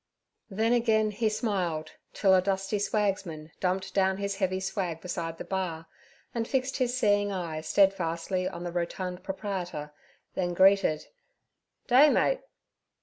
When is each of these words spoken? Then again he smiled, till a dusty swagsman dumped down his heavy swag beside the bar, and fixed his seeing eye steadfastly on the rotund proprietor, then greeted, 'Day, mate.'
Then 0.49 0.73
again 0.73 1.11
he 1.11 1.29
smiled, 1.29 1.91
till 2.11 2.33
a 2.33 2.41
dusty 2.41 2.79
swagsman 2.79 3.51
dumped 3.59 3.93
down 3.93 4.17
his 4.17 4.37
heavy 4.37 4.59
swag 4.59 4.99
beside 4.99 5.37
the 5.37 5.43
bar, 5.43 5.85
and 6.33 6.47
fixed 6.47 6.77
his 6.77 6.97
seeing 6.97 7.31
eye 7.31 7.61
steadfastly 7.61 8.47
on 8.49 8.63
the 8.63 8.71
rotund 8.71 9.21
proprietor, 9.21 9.93
then 10.33 10.55
greeted, 10.55 11.05
'Day, 11.85 12.09
mate.' 12.09 12.41